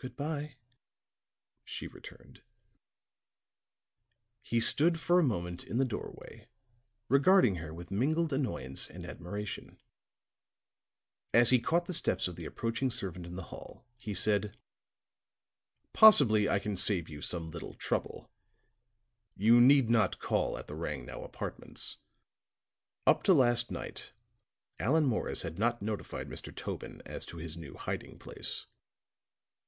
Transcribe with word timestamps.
"Good 0.00 0.16
by," 0.16 0.56
she 1.62 1.86
returned. 1.86 2.40
He 4.40 4.58
stood 4.58 4.98
for 4.98 5.18
a 5.18 5.22
moment 5.22 5.62
in 5.62 5.76
the 5.76 5.84
doorway 5.84 6.48
regarding 7.10 7.56
her 7.56 7.74
with 7.74 7.90
mingled 7.90 8.32
annoyance 8.32 8.88
and 8.88 9.04
admiration. 9.04 9.78
As 11.34 11.50
he 11.50 11.58
caught 11.58 11.84
the 11.84 11.92
steps 11.92 12.28
of 12.28 12.36
the 12.36 12.46
approaching 12.46 12.90
servant 12.90 13.26
in 13.26 13.36
the 13.36 13.42
hall, 13.52 13.84
he 14.00 14.14
said: 14.14 14.56
"Possibly 15.92 16.48
I 16.48 16.60
can 16.60 16.78
save 16.78 17.10
you 17.10 17.20
some 17.20 17.50
little 17.50 17.74
trouble. 17.74 18.30
You 19.36 19.60
need 19.60 19.90
not 19.90 20.18
call 20.18 20.56
at 20.56 20.66
the 20.66 20.72
Rangnow 20.76 21.22
Apartments. 21.22 21.98
Up 23.06 23.22
to 23.24 23.34
last 23.34 23.70
night, 23.70 24.12
Allan 24.78 25.04
Morris 25.04 25.42
had 25.42 25.58
not 25.58 25.82
notified 25.82 26.30
Mr. 26.30 26.56
Tobin 26.56 27.02
as 27.04 27.26
to 27.26 27.36
his 27.36 27.58
new 27.58 27.74
hiding 27.74 28.18
place. 28.18 28.64